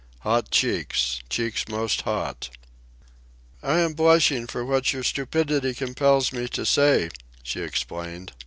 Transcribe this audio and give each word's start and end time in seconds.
"Hot 0.21 0.49
cheeks—cheeks 0.49 1.67
most 1.67 2.01
hot." 2.09 2.49
"I 3.61 3.81
am 3.81 3.93
blushing 3.93 4.47
for 4.47 4.65
what 4.65 4.91
your 4.93 5.03
stupidity 5.03 5.75
compels 5.75 6.33
me 6.33 6.47
to 6.47 6.65
say," 6.65 7.09
she 7.43 7.61
explained. 7.61 8.31